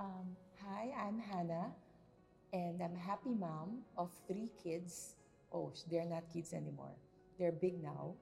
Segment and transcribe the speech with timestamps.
[0.00, 1.70] Um, hi, I'm Hannah,
[2.52, 5.14] and I'm a happy mom of three kids.
[5.52, 6.90] Oh, they're not kids anymore.
[7.38, 8.14] They're big now.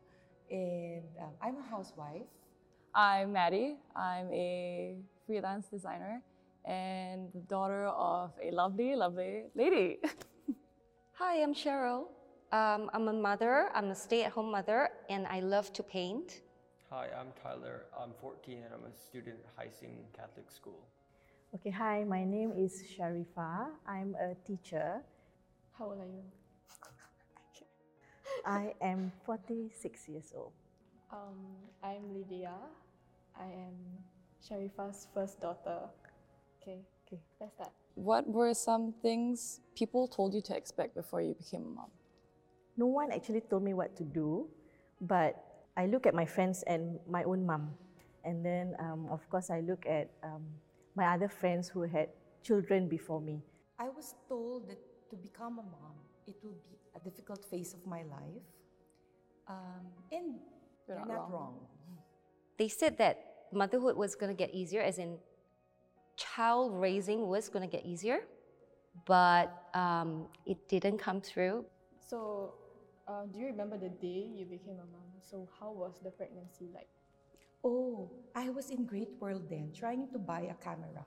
[0.50, 2.28] And um, I'm a housewife.
[2.95, 3.76] I'm Maddie.
[3.96, 6.21] I'm a freelance designer
[6.67, 10.01] and the daughter of a lovely, lovely lady.
[11.14, 12.08] Hi, I'm Cheryl.
[12.53, 16.42] Um, I'm a mother, I'm a stay at home mother, and I love to paint.
[16.92, 17.87] Hi, I'm Tyler.
[17.98, 20.84] I'm 14 and I'm a student at Hai Sing Catholic School.
[21.55, 23.69] Okay, hi, my name is Sharifah.
[23.88, 25.00] I'm a teacher.
[25.78, 26.23] How old are you?
[28.47, 30.52] I am 46 years old.
[31.10, 32.52] Um, I'm Lydia.
[33.41, 33.72] I am
[34.45, 35.88] Sharifah's first daughter.
[36.61, 37.22] Okay, Okay.
[37.41, 37.72] let's start.
[37.95, 41.91] what were some things people told you to expect before you became a mom?
[42.77, 44.47] No one actually told me what to do,
[45.00, 47.70] but I look at my friends and my own mom.
[48.24, 50.42] And then, um, of course, I look at um,
[50.94, 52.08] my other friends who had
[52.42, 53.42] children before me.
[53.78, 54.78] I was told that
[55.10, 58.44] to become a mom, it will be a difficult phase of my life.
[59.48, 60.34] Um, and
[60.86, 61.32] You're not not wrong.
[61.32, 61.55] wrong.
[62.58, 65.19] They said that motherhood was going to get easier, as in
[66.16, 68.20] child raising was going to get easier,
[69.06, 71.64] but um, it didn't come through.
[71.98, 72.54] So,
[73.12, 75.12] uh, do you remember the day you became a mom?
[75.20, 76.88] So, how was the pregnancy like?
[77.64, 81.04] Oh, I was in Great World then, trying to buy a camera.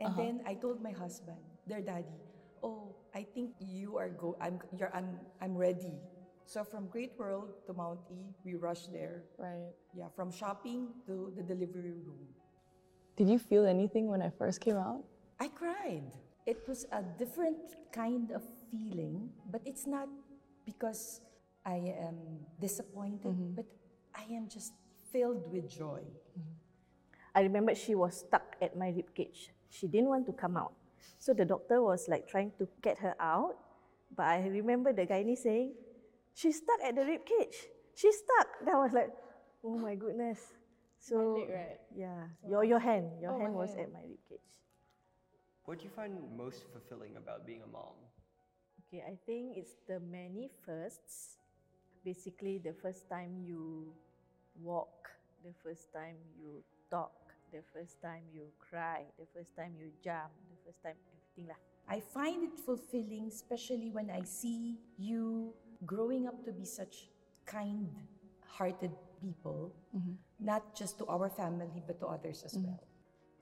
[0.00, 0.20] And Uh-huh.
[0.20, 2.18] then I told my husband, their daddy,
[2.62, 5.94] oh, I think you are go I'm you're I'm I'm ready.
[6.44, 9.24] So from Great World to Mount E, we rushed there.
[9.38, 9.72] Right.
[9.96, 12.28] Yeah, from shopping to the delivery room.
[13.16, 15.04] Did you feel anything when I first came out?
[15.40, 16.12] I cried.
[16.46, 20.08] It was a different kind of feeling, but it's not
[20.66, 21.20] because
[21.64, 22.16] I am
[22.60, 23.54] disappointed, mm-hmm.
[23.56, 23.66] but
[24.14, 24.72] I am just
[25.12, 26.00] filled with joy.
[26.04, 26.54] Mm-hmm.
[27.34, 29.50] I remember she was stuck at my rib cage.
[29.70, 30.72] She didn't want to come out.
[31.18, 33.56] So the doctor was like trying to get her out.
[34.14, 35.74] But I remember the gynae saying,
[36.34, 37.56] She's stuck at the rib cage.
[37.94, 38.48] She's stuck.
[38.66, 39.10] That was like,
[39.64, 40.38] Oh my goodness.
[41.00, 41.80] So leg, right?
[41.96, 43.88] yeah, your your hand, your Oh, hand was hand.
[43.88, 44.48] at my rib cage.
[45.64, 47.96] What do you find most fulfilling about being a mom?
[48.86, 51.40] Okay, I think it's the many firsts.
[52.04, 53.88] Basically, the first time you
[54.60, 55.08] walk,
[55.42, 57.12] the first time you talk,
[57.52, 61.60] the first time you cry, the first time you jump, the first time everything lah.
[61.88, 65.52] I find it fulfilling, especially when I see you
[65.84, 67.08] growing up to be such
[67.44, 67.88] kind
[68.46, 70.16] hearted people, mm-hmm.
[70.40, 72.72] not just to our family, but to others as mm-hmm.
[72.72, 72.84] well.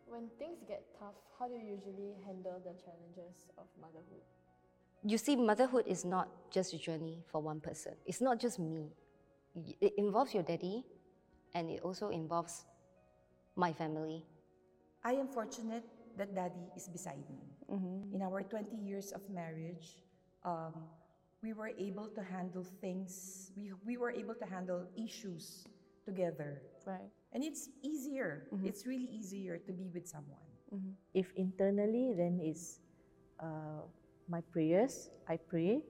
[0.06, 4.26] When things get tough, how do you usually handle the challenges of motherhood?
[5.04, 7.94] You see, motherhood is not just a journey for one person.
[8.06, 8.92] It's not just me.
[9.80, 10.84] It involves your daddy,
[11.54, 12.64] and it also involves
[13.56, 14.24] my family.
[15.04, 15.84] I am fortunate
[16.16, 17.42] that daddy is beside me.
[18.14, 20.04] In our 20 years of marriage,
[20.44, 20.74] um,
[21.42, 25.66] we were able to handle things, we, we were able to handle issues
[26.04, 26.62] together.
[26.86, 27.10] Right.
[27.32, 30.38] And it's easier, it's really easier to be with someone.
[31.12, 32.80] If internally, then it's
[33.40, 33.84] uh,
[34.28, 35.10] my prayers.
[35.28, 35.82] I pray,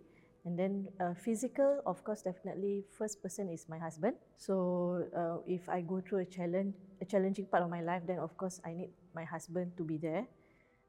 [0.45, 4.17] and then uh, physical, of course, definitely first person is my husband.
[4.37, 8.19] So uh, if I go through a challenge, a challenging part of my life, then
[8.19, 10.27] of course I need my husband to be there.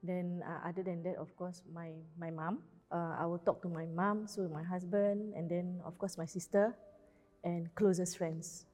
[0.02, 2.64] Then uh, other than that, of course, my my mom.
[2.92, 6.26] Uh, I will talk to my mom, so my husband, and then of course my
[6.26, 6.76] sister,
[7.44, 8.66] and closest friends.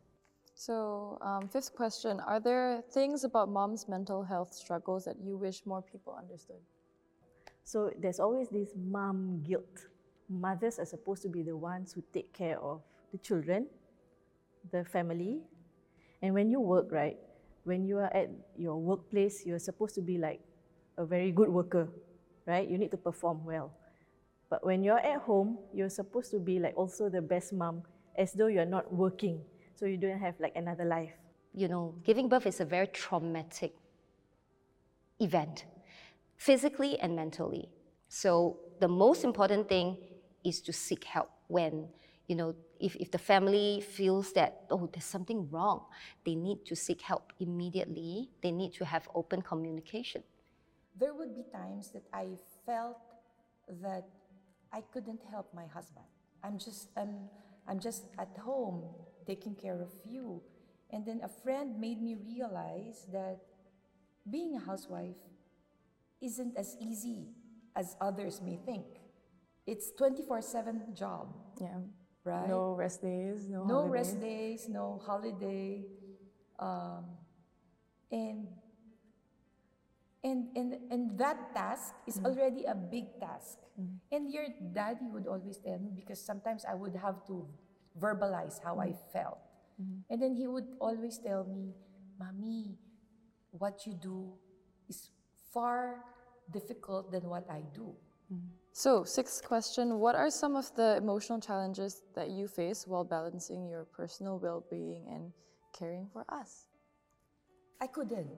[0.56, 5.66] So, um, fifth question Are there things about mom's mental health struggles that you wish
[5.66, 6.59] more people understood?
[7.69, 9.85] So there's always this mom guilt.
[10.28, 12.81] Mothers are supposed to be the ones who take care of
[13.12, 13.68] the children,
[14.72, 15.41] the family.
[16.24, 17.19] And when you work, right,
[17.66, 20.41] when you are at your workplace, you're supposed to be like
[20.97, 21.88] a very good worker,
[22.47, 22.68] right?
[22.68, 23.72] You need to perform well.
[24.50, 27.84] But when you're at home, you're supposed to be like also the best mom,
[28.18, 29.41] as though you're not working.
[29.75, 31.14] So you don't have like another life.
[31.53, 33.76] You know, giving birth is a very traumatic
[35.20, 35.66] event,
[36.40, 37.70] physically and mentally.
[38.08, 39.97] So the most important thing
[40.44, 41.90] is to seek help when,
[42.28, 45.86] you know, if, if the family feels that, oh, there's something wrong,
[46.26, 48.30] they need to seek help immediately.
[48.41, 50.24] They need to have open communication.
[50.97, 52.28] There would be times that I
[52.66, 52.97] felt
[53.84, 54.08] that
[54.72, 56.06] I couldn't help my husband.
[56.41, 57.30] I'm just I'm,
[57.68, 58.84] I'm just at home
[59.28, 60.41] taking care of you.
[60.91, 63.40] And then a friend made me realize that
[64.30, 65.18] being a housewife
[66.21, 67.27] isn't as easy
[67.75, 68.85] as others may think.
[69.66, 71.29] It's 24/7 job,
[71.61, 71.81] Yeah.
[72.23, 72.47] right?
[72.47, 73.91] No rest days, no, no holidays.
[73.91, 75.85] rest days, no holiday.
[76.59, 77.17] Um,
[78.11, 78.47] and
[80.23, 82.25] and and and that task is mm.
[82.25, 83.59] already a big task.
[83.79, 83.99] Mm.
[84.11, 87.47] And your daddy would always tell me because sometimes I would have to
[87.95, 88.99] verbalize how I mm.
[89.13, 89.39] felt.
[89.79, 90.11] Mm-hmm.
[90.11, 91.71] And then he would always tell me,
[92.19, 92.75] "Mommy,
[93.51, 94.35] what you do
[94.89, 95.07] is
[95.53, 96.03] far
[96.51, 97.96] difficult than what I do."
[98.72, 103.67] So, sixth question What are some of the emotional challenges that you face while balancing
[103.67, 105.34] your personal well being and
[105.73, 106.66] caring for us?
[107.81, 108.29] I couldn't.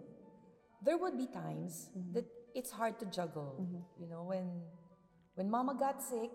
[0.83, 2.13] There would be times mm-hmm.
[2.13, 2.25] that
[2.55, 3.59] it's hard to juggle.
[3.61, 4.03] Mm-hmm.
[4.03, 4.63] You know, when
[5.35, 6.31] when mama got sick,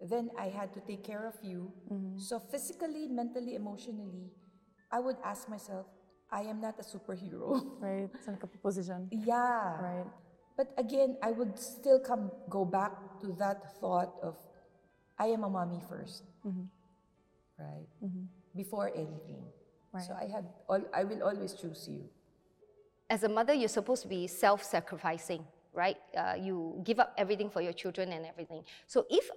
[0.00, 1.72] then I had to take care of you.
[1.90, 2.18] Mm-hmm.
[2.18, 4.30] So physically, mentally, emotionally,
[4.90, 5.86] I would ask myself,
[6.32, 7.60] I am not a superhero.
[7.80, 8.08] Right?
[8.24, 9.08] Saan ka position?
[9.12, 9.76] yeah.
[9.78, 10.08] Right.
[10.56, 14.36] But again, I would still come go back to that thought of
[15.18, 16.22] I am a mommy 1st
[17.58, 17.86] Right?
[18.56, 19.44] Before anything.
[19.92, 20.04] Right.
[20.04, 22.08] So I had all I will always choose you.
[23.12, 25.44] as a mother, you're supposed to be self sacrificing,
[25.76, 25.98] right?
[26.16, 28.64] Uh, you give up everything for your children and everything.
[28.88, 29.28] So if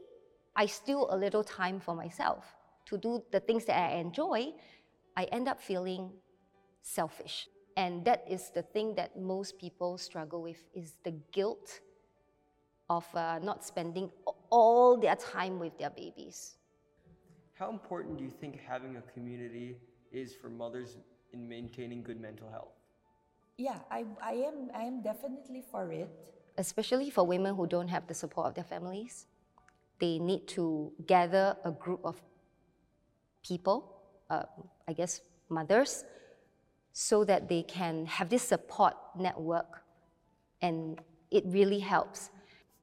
[0.56, 2.46] I steal a little time for myself
[2.88, 4.56] to do the things that I enjoy,
[5.18, 6.12] I end up feeling
[6.86, 7.50] selfish.
[7.78, 11.82] And that is the thing that most people struggle with is the guilt
[12.90, 14.12] of uh, not spending
[14.50, 16.56] all their time with their babies.
[17.54, 19.78] How important do you think having a community
[20.12, 20.98] is for mothers
[21.34, 22.76] in maintaining good mental health?
[23.58, 26.10] Yeah, I, I am I am definitely for it.
[26.58, 29.28] especially for women who don't have the support of their families.
[30.00, 32.22] They need to gather a group of
[33.44, 33.78] people,
[34.30, 34.44] uh,
[34.88, 36.06] I guess mothers,
[36.96, 39.84] so that they can have this support network,
[40.62, 40.98] and
[41.30, 42.32] it really helps.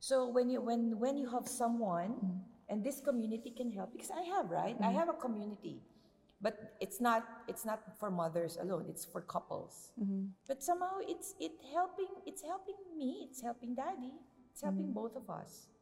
[0.01, 4.21] So when you when when you have someone and this community can help because I
[4.37, 4.99] have right I mm-hmm.
[5.01, 5.81] have a community,
[6.43, 8.85] but it's not it's not for mothers alone.
[8.87, 9.97] It's for couples.
[9.97, 10.37] Mm-hmm.
[10.47, 13.25] But somehow it's it helping it's helping me.
[13.25, 14.13] It's helping daddy.
[14.53, 15.01] It's helping mm-hmm.
[15.09, 15.73] both of us.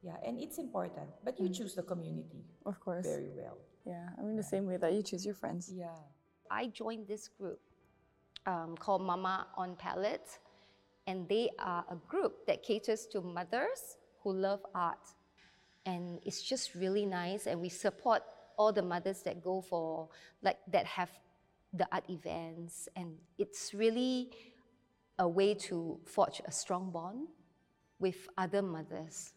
[0.00, 1.12] Yeah, and it's important.
[1.22, 1.56] But you mm.
[1.56, 3.04] choose the community Of course.
[3.04, 3.56] very well.
[3.84, 4.08] Yeah.
[4.18, 5.72] I mean, the same way that you choose your friends.
[5.72, 5.96] Yeah.
[6.50, 7.60] I joined this group
[8.46, 10.38] um, called Mama on Palette,
[11.06, 15.06] and they are a group that caters to mothers who love art.
[15.86, 18.22] And it's just really nice, and we support
[18.56, 20.08] all the mothers that go for,
[20.42, 21.10] like, that have
[21.72, 24.30] the art events, and it's really
[25.18, 27.28] a way to forge a strong bond
[27.98, 29.32] with other mothers.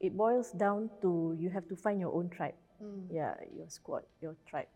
[0.00, 2.54] It boils down to you have to find your own tribe.
[3.10, 4.68] Yeah, your squad, your tribe.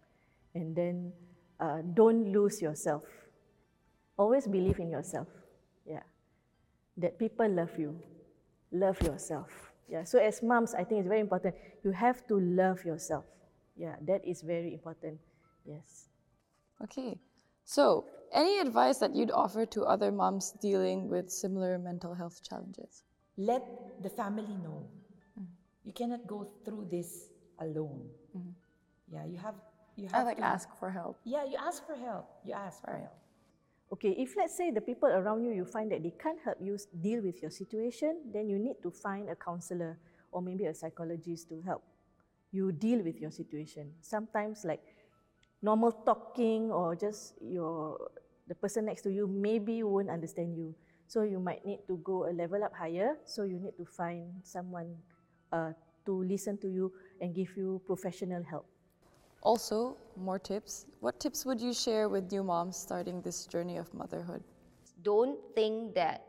[0.55, 1.13] And then
[1.59, 3.05] uh, don't lose yourself.
[4.17, 5.29] Always believe in yourself.
[5.87, 6.03] Yeah.
[6.97, 7.99] That people love you.
[8.73, 9.73] Love yourself.
[9.89, 10.05] Yeah.
[10.05, 11.55] So as moms, I think it's very important.
[11.83, 13.25] You have to love yourself.
[13.77, 15.19] Yeah, that is very important.
[15.65, 16.09] Yes.
[16.83, 17.19] Okay.
[17.65, 23.05] So, any advice that you'd offer to other moms dealing with similar mental health challenges?
[23.37, 23.63] Let
[24.03, 24.87] the family know.
[25.41, 25.47] Mm.
[25.85, 28.07] You cannot go through this alone.
[28.37, 28.51] Mm-hmm.
[29.15, 29.55] Yeah, you have
[29.97, 31.19] you have I have like to ask for help.
[31.25, 32.27] Yeah, you ask for help.
[32.45, 33.17] You ask for help.
[33.95, 36.75] Okay, if let's say the people around you, you find that they can't help you
[36.99, 40.01] deal with your situation, then you need to find a counselor
[40.33, 41.81] or maybe a psychologist to help
[42.51, 43.95] you deal with your situation.
[44.03, 44.83] Sometimes, like
[45.63, 48.11] normal talking or just your
[48.49, 50.75] the person next to you maybe won't understand you,
[51.07, 53.15] so you might need to go a level up higher.
[53.23, 54.99] So you need to find someone
[55.53, 55.71] uh,
[56.07, 56.91] to listen to you
[57.21, 58.67] and give you professional help.
[59.45, 60.87] Also, more tips.
[61.01, 64.43] What tips would you share with new moms starting this journey of motherhood?
[65.05, 66.25] don't think that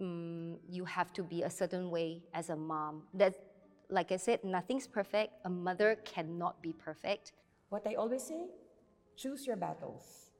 [0.00, 3.02] mm, you have to be a certain way as a mom.
[3.14, 3.34] That,
[3.88, 5.32] like I said, nothing's perfect.
[5.44, 7.32] A mother cannot be perfect.
[7.70, 8.46] What I always say,
[9.16, 10.30] choose your battles.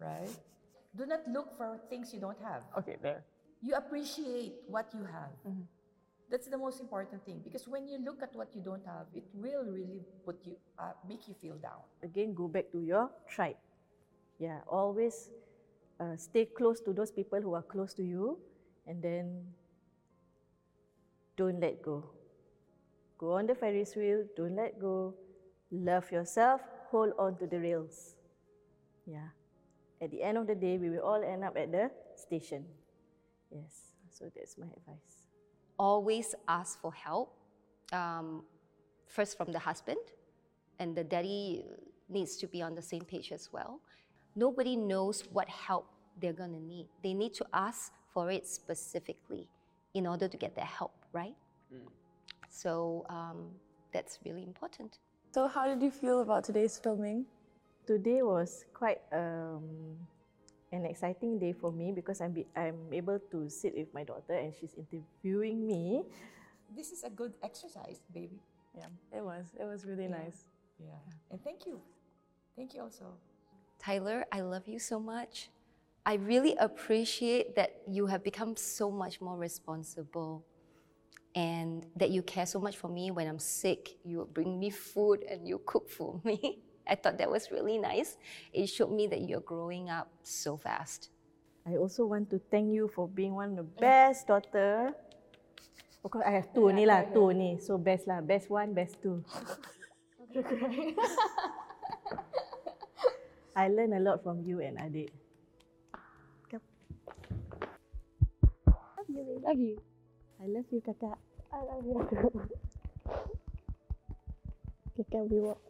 [0.00, 0.30] Right?
[0.96, 2.62] Do not look for things you don't have.
[2.78, 3.24] Okay, there.
[3.60, 5.34] You appreciate what you have.
[6.30, 7.40] That's the most important thing.
[7.42, 10.92] Because when you look at what you don't have, it will really put you, uh,
[11.08, 11.80] make you feel down.
[12.02, 13.56] again go back to your tribe.
[14.38, 15.30] Yeah always
[16.00, 18.38] uh, stay close to those people who are close to you
[18.86, 19.42] and then
[21.36, 22.04] don't let go.
[23.18, 25.14] Go on the ferris wheel don't let go.
[25.72, 28.14] Love yourself hold on to the rails.
[29.06, 29.32] Yeah.
[30.00, 32.64] At the end of the day we will all end up at the station.
[33.50, 35.27] Yes so that's my advice
[35.78, 37.34] Always ask for help,
[37.92, 38.42] um,
[39.06, 39.98] first from the husband,
[40.78, 41.64] and the daddy
[42.08, 43.80] needs to be on the same page as well.
[44.34, 45.86] Nobody knows what help
[46.20, 46.86] they're going to need.
[47.02, 49.48] They need to ask for it specifically
[49.94, 51.34] in order to get their help, right?
[52.48, 53.50] So um,
[53.92, 54.98] that's really important.
[55.32, 57.26] So, how did you feel about today's filming?
[57.88, 59.96] today was quite um,
[60.72, 64.34] an exciting day for me because I'm, be, I'm able to sit with my daughter
[64.34, 66.02] and she's interviewing me.
[66.74, 68.40] This is a good exercise, baby.
[68.76, 69.46] Yeah, it was.
[69.58, 70.44] It was really nice.
[70.78, 70.92] Yeah.
[71.30, 71.80] And thank you.
[72.56, 73.06] Thank you also.
[73.78, 75.50] Tyler, I love you so much.
[76.04, 80.44] I really appreciate that you have become so much more responsible
[81.34, 83.96] and that you care so much for me when I'm sick.
[84.04, 86.58] You bring me food and you cook for me.
[86.88, 88.16] I thought that was really nice.
[88.52, 91.10] It showed me that you're growing up so fast.
[91.68, 94.94] I also want to thank you for being one of the best daughter.
[96.02, 97.60] Of course, I have two ni lah, two ni.
[97.60, 99.20] So best lah, best one, best two.
[103.58, 105.12] I learn a lot from you and adik.
[106.48, 106.64] Come.
[108.96, 109.44] Love you, baby.
[109.44, 109.76] Love you.
[110.40, 111.18] I love you, kakak.
[111.52, 112.32] I love you too.
[114.96, 115.60] Kakak, we walk.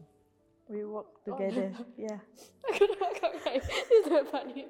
[0.69, 1.73] We walk oh, together.
[1.97, 2.19] Yeah.
[2.71, 4.67] Okay, this is very funny.